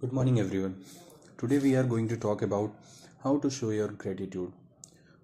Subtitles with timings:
[0.00, 0.84] Good morning, everyone.
[1.38, 2.72] Today we are going to talk about
[3.24, 4.52] how to show your gratitude.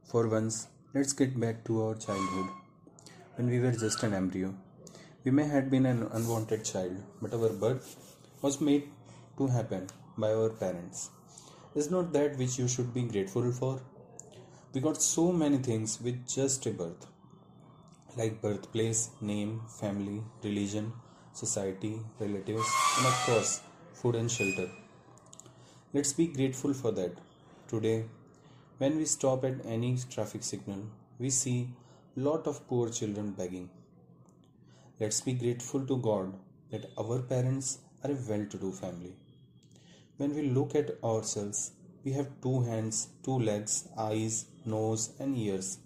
[0.02, 2.48] For once, let's get back to our childhood
[3.36, 4.52] when we were just an embryo.
[5.22, 7.94] We may have been an unwanted child, but our birth
[8.42, 8.88] was made
[9.38, 9.86] to happen
[10.18, 11.10] by our parents.
[11.76, 13.80] Is not that which you should be grateful for?
[14.72, 17.06] We got so many things with just a birth,
[18.16, 20.92] like birthplace, name, family, religion,
[21.32, 22.68] society, relatives,
[22.98, 23.60] and of course,
[24.04, 24.68] food and shelter.
[25.94, 27.12] Let's be grateful for that.
[27.68, 28.04] Today,
[28.76, 30.80] when we stop at any traffic signal,
[31.18, 31.70] we see
[32.14, 33.70] lot of poor children begging.
[35.00, 36.34] Let's be grateful to God
[36.70, 39.14] that our parents are a well-to-do family.
[40.18, 41.70] When we look at ourselves,
[42.04, 45.78] we have two hands, two legs, eyes, nose, and ears.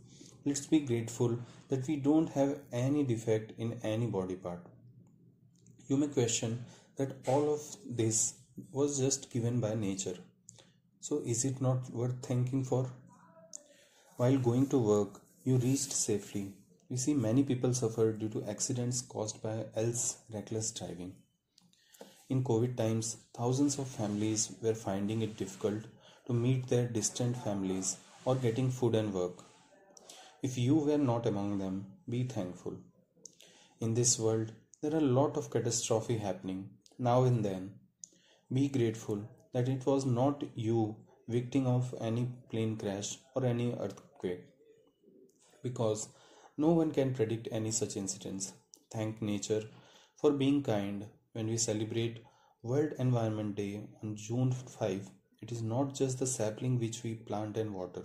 [0.45, 1.39] Let's be grateful
[1.69, 4.67] that we don't have any defect in any body part.
[5.87, 6.65] You may question
[6.99, 8.35] that all of this
[8.73, 10.17] was just given by nature.
[11.01, 12.91] So, is it not worth thanking for?
[14.17, 16.55] While going to work, you reached safely.
[16.91, 21.15] We see many people suffer due to accidents caused by else reckless driving.
[22.29, 25.85] In COVID times, thousands of families were finding it difficult
[26.27, 29.45] to meet their distant families or getting food and work.
[30.43, 32.77] If you were not among them, be thankful.
[33.81, 34.53] In this world,
[34.83, 37.75] there are a lot of catastrophe happening now and then.
[38.53, 40.97] Be grateful that it was not you
[41.29, 44.45] victim of any plane crash or any earthquake
[45.63, 46.09] because
[46.57, 48.53] no one can predict any such incidents.
[48.91, 49.63] Thank nature
[50.17, 52.25] for being kind when we celebrate
[52.63, 55.11] World Environment Day on June 5.
[55.41, 58.03] It is not just the sapling which we plant and water.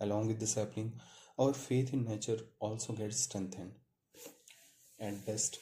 [0.00, 1.00] Along with the sapling,
[1.38, 3.72] our faith in nature also gets strengthened.
[4.98, 5.58] At best,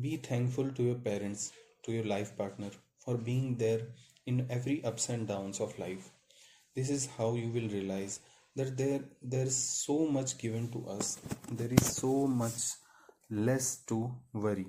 [0.00, 1.52] be thankful to your parents,
[1.84, 3.82] to your life partner for being there
[4.26, 6.10] in every ups and downs of life.
[6.74, 8.20] This is how you will realize
[8.56, 11.18] that there there is so much given to us.
[11.50, 12.64] There is so much
[13.30, 14.66] less to worry.